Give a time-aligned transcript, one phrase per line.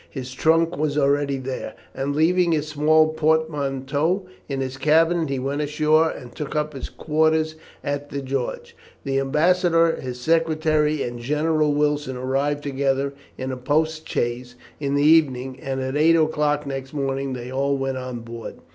[0.09, 5.61] His trunk was already there, and leaving his small portmanteau in his cabin, he went
[5.61, 8.75] ashore and took up his quarters at the George.
[9.03, 15.03] The ambassador, his secretary, and General Wilson arrived together in a post chaise in the
[15.03, 18.55] evening, and at eight o'clock next morning they all went on board.